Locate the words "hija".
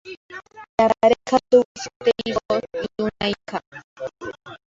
3.29-4.55